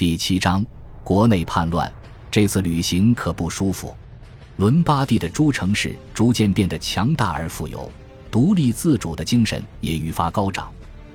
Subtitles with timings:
[0.00, 0.64] 第七章，
[1.04, 1.92] 国内叛乱。
[2.30, 3.94] 这次旅行可不舒服。
[4.56, 7.92] 伦巴第的诸城市逐渐变得强大而富有，
[8.30, 10.72] 独立自主的精神也愈发高涨。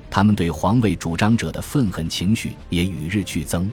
[0.08, 3.72] 他们对皇位主张者的愤恨情绪也与日俱增，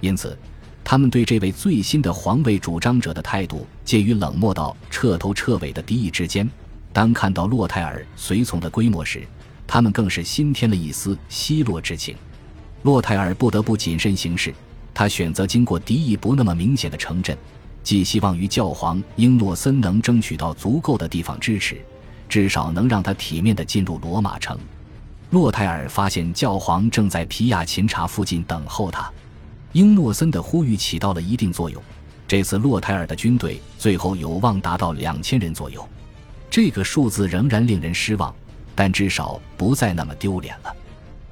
[0.00, 0.36] 因此，
[0.82, 6.50] 他们对这位最新的皇位主张者的态度介于冷漠到彻头彻尾的敌意之间。
[6.92, 9.22] 当看到洛泰尔随从的规模时，
[9.64, 12.16] 他们更是新添了一丝奚落之情。
[12.82, 14.54] 洛泰尔不得不谨慎行事，
[14.94, 17.36] 他选择经过敌意不那么明显的城镇，
[17.82, 21.80] 寄希望于教皇英诺森能争取到足够的地方支持，
[22.28, 24.58] 至少能让他体面地进入罗马城。
[25.28, 29.10] 洛泰尔发现教皇正在皮亚琴察附近等候他，
[29.72, 31.80] 英诺森的呼吁起到了一定作用。
[32.26, 35.86] 这次洛泰尔的军队最后有望达到两千人左右，
[36.48, 38.34] 这个数字仍然令人失望，
[38.74, 40.74] 但至少不再那么丢脸了。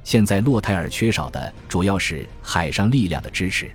[0.09, 3.69] 现在洛泰尔缺少的主要是海上力量的支持。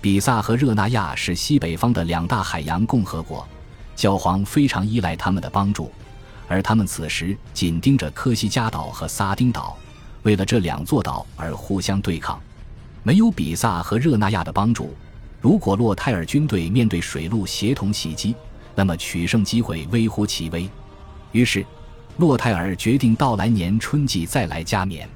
[0.00, 3.44] 比萨和热那亚是西北方的两大海洋共和国，
[3.96, 5.90] 教皇非常依赖他们的帮助，
[6.46, 9.76] 而他们此时紧盯着科西嘉岛和撒丁岛，
[10.22, 12.40] 为了这两座岛而互相对抗。
[13.02, 14.94] 没有比萨和热那亚的帮助，
[15.40, 18.32] 如果洛泰尔军队面对水陆协同袭击，
[18.76, 20.70] 那么取胜机会微乎其微。
[21.32, 21.66] 于是，
[22.18, 25.08] 洛泰尔决定到来年春季再来加冕。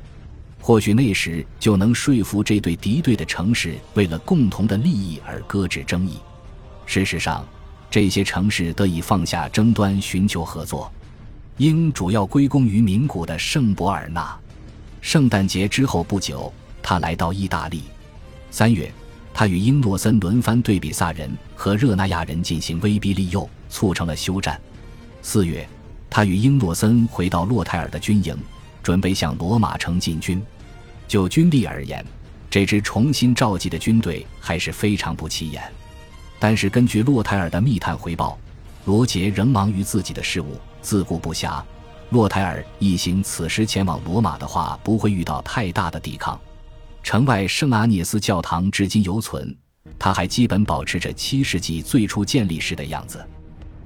[0.61, 6.19] 或许那时就能说服这对敌对的城市，为了共同的利益而搁置争议。
[6.85, 7.47] 事实上，
[7.91, 10.93] 这些城市得以放下争端，寻求合作。
[11.57, 14.39] 应主要归功于名古的圣博尔纳。
[15.01, 17.83] 圣诞节之后不久，他来到意大利。
[18.51, 18.93] 三月，
[19.33, 24.61] 他与英诺森轮番对比萨人和热那亚人进行威逼利诱，促成了休战。
[25.23, 25.69] 四月，
[26.11, 28.37] 他与英诺森回到洛泰尔的军营。
[28.89, 30.43] 准备向罗马城进军。
[31.07, 32.03] 就军力而言，
[32.49, 35.63] 这支重新召集的军队还是非常不起眼。
[36.39, 38.39] 但是根据洛泰尔的密探回报，
[38.87, 41.63] 罗杰仍忙于自己的事务，自顾不暇。
[42.09, 46.41] 洛泰尔一行此时前往罗马的话，不会遇到太大的抵抗。
[47.03, 49.55] 城外圣阿涅斯教堂至今犹存，
[49.99, 53.23] 它还基本保持着七世纪最初建立时的样子。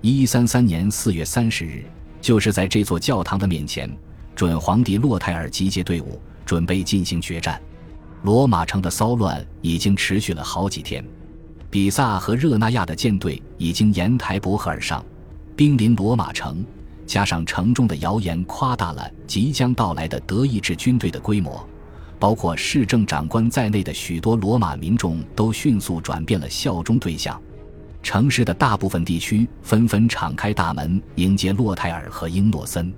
[0.01, 1.85] 一三三年四月三十日，
[2.21, 3.93] 就是在这座教堂的面前。
[4.35, 7.61] 准皇帝洛泰尔集结队伍，准备进行决战。
[8.23, 11.05] 罗马城的骚乱已经持续了好几天，
[11.69, 15.05] 比萨和热那亚的舰队已经沿台伯河而上，
[15.57, 16.65] 兵临罗马城。
[17.05, 21.69] 加上城中的谣言，夸大了即将到来的德意志军队的规模。
[22.19, 27.43] 包括市政长官在内的许多罗马民众都迅速转变了效忠对象。
[28.01, 32.95] 城市的大部分地区纷纷敞开大门迎接洛泰尔和英诺森。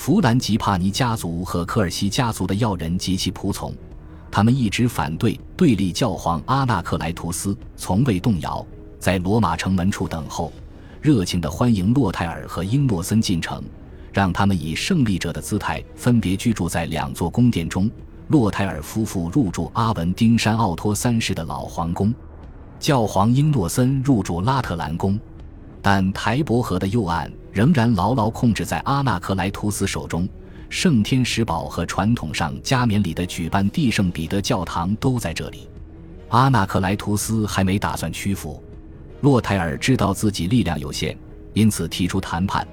[0.00, 3.70] 弗兰吉帕尼家族和科尔西家族的要人极其仆从，
[4.30, 8.66] 他们一直反对对立教皇阿纳克莱图斯，从未动摇，
[8.98, 10.50] 在罗马城门处等候，
[11.02, 13.62] 热情地欢迎洛泰尔和英诺森进城，
[14.10, 17.90] 让他们以胜利者的姿态分别居住在两座宫殿中。
[18.28, 22.14] 洛泰尔夫妇入住阿文丁山奥托三世的老皇宫，
[22.78, 25.20] 教皇英诺森入住拉特兰宫。
[25.82, 30.28] 但台伯河的右岸仍然牢牢控制在阿纳克莱图斯手中。
[30.68, 35.68] 圣天使堡和传统上加冕礼的举办地圣彼得教堂都在这里。
[36.28, 38.62] 阿纳克莱图斯还没打算屈服。
[39.20, 41.18] 洛泰尔知道自己力量有限，
[41.54, 42.66] 因此提出谈判。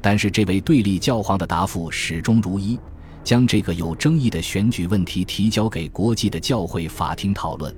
[0.00, 2.78] 但是这位对立教皇的答复始终如一：
[3.22, 7.74] 将这个有争议的选举问题提交给国际的教会法庭讨论。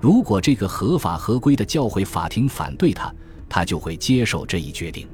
[0.00, 3.12] 如果这个合法合规的教会法庭反对他，
[3.48, 5.08] 他就会接受这一决定，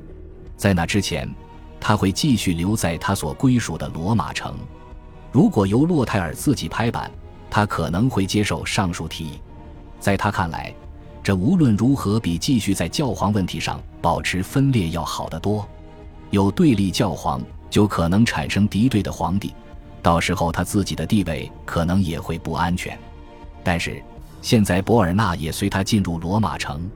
[0.56, 1.28] 在那之前，
[1.80, 4.56] 他会继续留在他所归属的罗马城。
[5.30, 7.10] 如果由洛泰尔自己拍板，
[7.50, 9.40] 他可能会接受上述提议。
[10.00, 10.74] 在他看来，
[11.22, 15.66] 这无论如何比继续在教皇问题上保持分裂要好得多。
[16.30, 17.40] 有对立教皇，
[17.70, 19.54] 就可能产生敌对的皇帝，
[20.02, 22.98] 到时候他自己的地位可能也会不安全。
[23.62, 24.02] 但是，
[24.40, 26.90] 现在博尔纳也随他进入罗马城。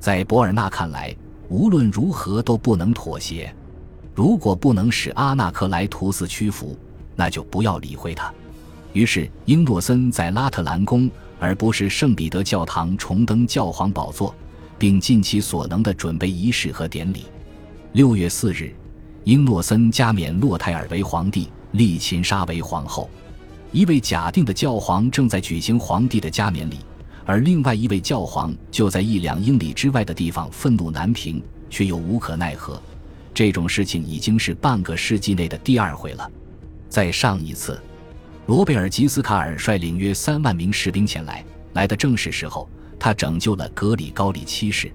[0.00, 1.14] 在博尔纳看来，
[1.48, 3.54] 无论如何都不能妥协。
[4.14, 6.76] 如果不能使阿纳克莱图斯屈服，
[7.14, 8.32] 那就不要理会他。
[8.92, 14.34] 于是，英诺森在拉特兰宫而不是圣彼得教堂重登教皇宝座，
[14.78, 17.26] 并尽其所能地准备仪式和典礼。
[17.92, 18.74] 六月四日，
[19.24, 23.08] 英诺森加冕洛泰尔为皇帝，利琴莎为皇后。
[23.70, 26.78] 一位假定的教皇正在举行皇帝的加冕礼。
[27.28, 32.82] 而另外一位教皇就在一两英里之外的地方，愤怒难平，却又无可奈何。
[33.34, 36.32] 这种事情已经是半个世纪内的第二回了。
[36.88, 37.78] 在上一次，
[38.46, 41.44] 罗贝尔吉斯卡尔率领约三万名士兵前来，
[41.74, 42.66] 来的正是时候，
[42.98, 44.90] 他拯救了格里高利七世。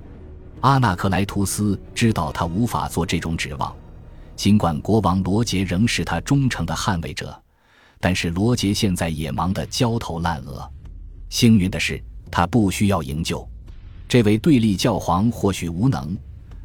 [0.61, 3.71] 阿纳克莱图斯知道他无法做这种指望，
[4.35, 7.39] 尽管国王罗杰仍是他忠诚的捍卫者，
[7.99, 10.67] 但是罗杰现在也忙得焦头烂额。
[11.29, 12.03] 幸运的是，
[12.33, 13.47] 他不需要营救。
[14.09, 16.17] 这位对立教皇或许无能，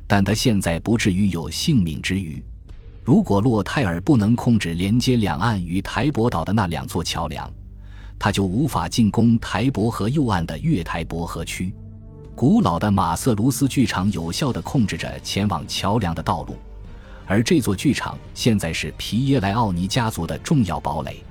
[0.06, 2.42] 但他现在不至于有性命之虞。
[3.04, 7.52] 如果洛泰尔不能控制连接两岸与台伯岛的那两座桥梁，
[8.18, 11.70] 他就无法进攻台伯河右岸的月台伯河区。
[12.34, 16.56] 古老的马瑟卢斯剧场有效地控制着前往桥梁的道路，
[17.26, 21.22] 而这座剧场现在是皮耶莱奥尼家族的重要堡垒。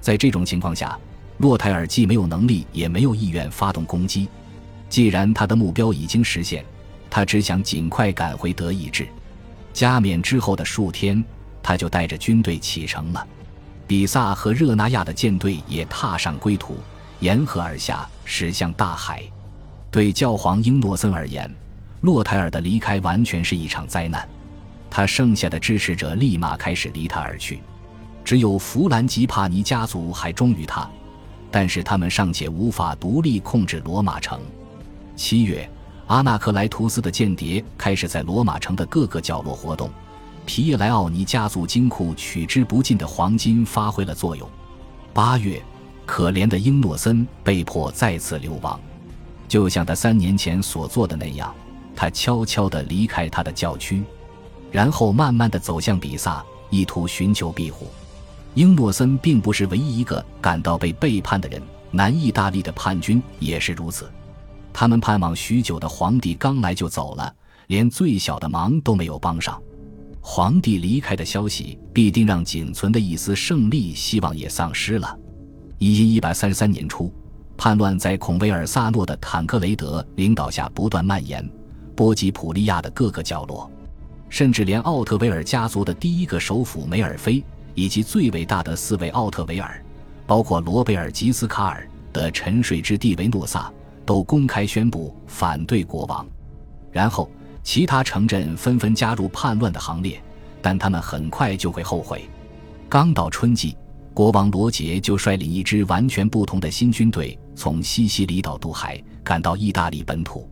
[0.00, 0.98] 在这种情况下，
[1.38, 4.28] 洛泰尔既没有能力，也没有意愿发动攻击。
[4.88, 6.64] 既然他的目标已经实现，
[7.10, 9.06] 他只想尽快赶回德意志。
[9.72, 11.22] 加冕之后的数天，
[11.62, 13.26] 他就带着军队启程了。
[13.86, 16.78] 比萨和热那亚的舰队也踏上归途，
[17.20, 19.22] 沿河而下，驶向大海。
[19.90, 21.52] 对教皇英诺森而言，
[22.00, 24.26] 洛泰尔的离开完全是一场灾难。
[24.90, 27.60] 他剩下的支持者立马开始离他而去，
[28.24, 30.88] 只有弗兰吉帕尼家族还忠于他，
[31.56, 34.38] 但是他们尚且无法独立控制罗马城。
[35.16, 35.66] 七月，
[36.06, 39.90] 阿纳克莱图斯的间谍开始在罗马城的各个角落活动。
[40.44, 44.46] 皮耶莱奥尼家族金库取之不尽的黄金发挥了作用。
[45.14, 45.58] 八月，
[46.04, 48.78] 可怜的英诺森被迫再次流亡，
[49.48, 51.54] 就像他三年前所做的那样，
[51.96, 54.04] 他悄悄地离开他的教区，
[54.70, 57.86] 然后慢慢地走向比萨，意图寻求庇护。
[58.56, 61.60] 英诺森并不是唯一一个感到被背叛的人，
[61.90, 64.10] 南意大利的叛军也是如此。
[64.72, 67.30] 他们盼望许久的皇帝刚来就走了，
[67.66, 69.60] 连最小的忙都没有帮上。
[70.22, 75.14] 皇帝离开的消息必定让仅存的一丝胜利希望也丧失了。
[75.76, 77.12] 一一一百三十三年初，
[77.58, 81.46] 叛乱在孔维尔萨诺的坦克雷德领导下不断蔓延，
[81.94, 83.70] 波及普利亚的各个角落，
[84.30, 87.44] 甚至连奥特维尔家族的第一个首府梅尔菲
[87.76, 89.80] 以及最伟大的四位奥特维尔，
[90.26, 93.72] 包括罗贝尔吉斯卡尔的沉睡之地维诺萨。
[94.06, 96.24] 都公开宣布反对国王，
[96.92, 97.28] 然后
[97.64, 100.22] 其他城镇纷纷加入叛乱的行列，
[100.62, 102.24] 但他们很快就会后悔。
[102.88, 103.76] 刚到春季，
[104.14, 110.48] 国王罗杰就率领一支完全不同的新军队从西西里岛渡海，赶到意大利本土。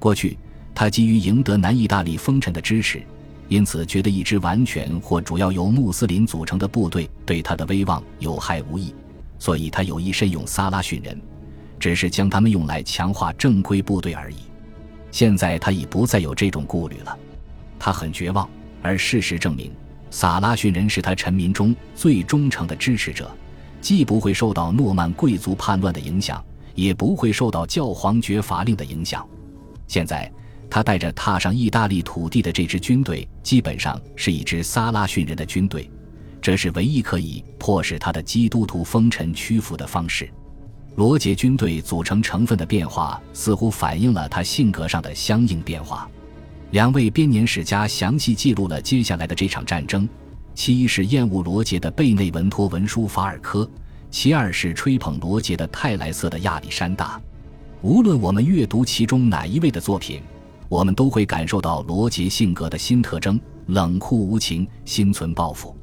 [0.00, 0.36] 过去，
[0.74, 3.00] 他急于赢得南意大利封臣的支持，
[3.48, 8.94] 因此觉得一支完全或主要由穆斯林组成的部队对他的威望有害无益，
[9.38, 11.20] 所以他有意慎用萨拉逊人。
[11.80, 14.36] 只是将他们用来强化正规部队而已。
[15.12, 17.16] 现在他已不再有这种顾虑了。
[17.78, 18.50] 他很绝望，
[18.82, 19.70] 而事实证明，
[20.10, 23.30] 萨拉逊人是他臣民中最忠诚的支持者，
[23.80, 29.24] 既不会受到诺曼贵族叛乱的影响，也不会受到教皇绝罚令的影响。
[29.86, 30.30] 现在，
[30.70, 35.90] 他带着踏上意大利土地的这支军队，基本上是一支撒拉逊人的军队，
[36.40, 40.28] 这是唯一可以迫使他的基督徒封臣屈服的方式。
[40.96, 46.10] 罗杰军队组成成分的变化，似乎反映了他性格上的相应变化。
[46.72, 50.08] 两位编年史家详细记录了接下来的这场战争：
[50.54, 53.70] 其一是厌恶罗杰的贝内文托文书法尔科，
[54.10, 57.20] 其二是吹捧罗杰的泰莱瑟的亚历山大。
[57.80, 60.20] 无论我们阅读其中哪一位的作品，
[60.68, 65.76] 我们都会感受到罗杰性格的新特征：冷酷无情，心存报复。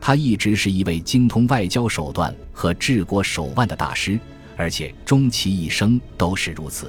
[0.00, 4.18] 他一直是一位精通外交手段和治国手腕的大师。
[4.56, 6.88] 而且终其一生都是如此，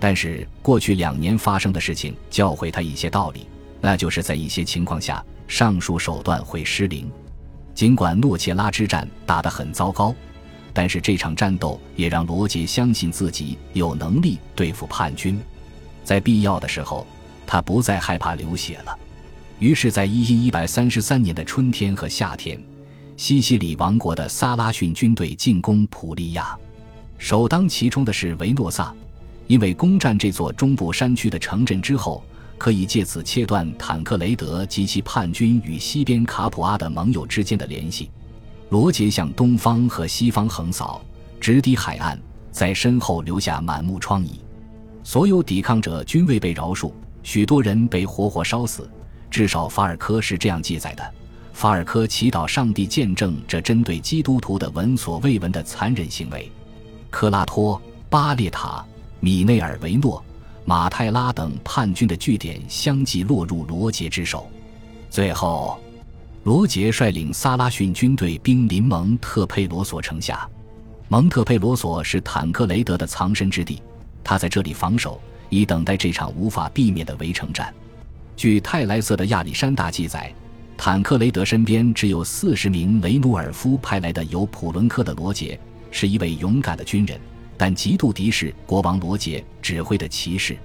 [0.00, 3.46] 但是过去两年发生的事情教会他一些道理，
[3.82, 7.06] 那就是在一些情况下，上述手段会失灵。
[7.74, 10.14] 尽管诺切拉之战打得很糟糕，
[10.72, 15.38] 但是这场战斗也让罗杰相信自己有能力对付叛军，
[16.06, 17.04] 在必要的时候，
[17.44, 18.96] 他不再害怕流血了。
[19.58, 22.62] 于是，在一一一百三十三年的春天和夏天，
[23.16, 26.56] 西西里王国的萨拉逊军队进攻普利亚。
[27.18, 28.94] 首当其冲的是维诺萨，
[29.48, 32.22] 因为攻占这座中部山区的城镇之后，
[32.56, 38.10] 可以借此切断坦克雷德及其叛军与西边卡普阿的盟友之间的联系。
[38.68, 41.02] 罗杰向东方和西方横扫，
[41.40, 42.16] 直抵海岸，
[42.52, 44.28] 在身后留下满目疮痍。
[45.06, 46.90] 所有抵抗者均未被饶恕，
[47.22, 48.90] 许多人被活活烧死。
[49.30, 51.14] 至少法尔科是这样记载的。
[51.52, 56.50] 法尔科祈祷上帝见证这针对基督徒的闻所未闻的残忍行为。
[57.08, 58.84] 克拉托、巴列塔、
[59.20, 60.20] 米内尔维诺、
[60.64, 64.50] 马泰拉等叛军的据点相继落入罗杰之手。
[65.08, 65.78] 最后，
[66.42, 70.48] 罗杰率领萨拉逊军队兵临蒙特佩罗索城下。
[71.06, 73.80] 蒙特佩罗索是坦克雷德的藏身之地，
[74.26, 77.72] 他在这里防守，以等待这场无法避免的围城战。
[78.34, 80.34] 据泰莱瑟的亚历山大记载，
[80.76, 85.56] 坦克雷德身边只有四十名雷努尔夫派来的由普伦科的罗杰，
[85.92, 87.20] 是一位勇敢的军人，
[87.56, 90.58] 但极度敌视国王罗杰指挥的骑士。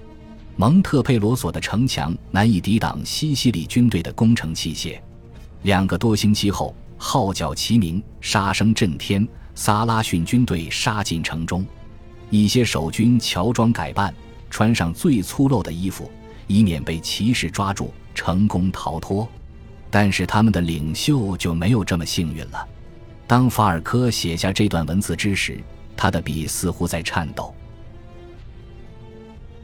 [0.55, 4.99] 蒙特佩罗索的城墙难以抵挡西西里军队的攻城器械。
[5.61, 11.63] 两个多星期后，号角齐鸣，杀声震天，萨拉逊军队杀进城中。
[12.31, 14.11] 一些守军乔装改扮，
[14.49, 16.09] 穿上最粗陋的衣服。
[16.47, 19.25] 以免被骑士抓住，成功逃脱。
[19.89, 22.67] 但是他们的领袖就没有这么幸运了。
[23.27, 25.61] 当法尔科写下这段文字之时，
[25.95, 27.53] 他的笔似乎在颤抖。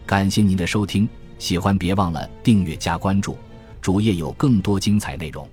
[0.06, 3.38] 感谢您的收听，喜欢别忘了订阅加关注，
[3.82, 5.46] 主页有更多精彩内容。